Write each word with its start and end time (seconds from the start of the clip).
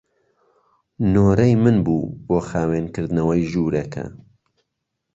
نۆرەی 1.13 1.53
من 1.63 1.77
بوو 1.85 2.13
بۆ 2.27 2.37
خاوێنکردنەوەی 2.47 3.47
ژوورەکە. 3.51 4.05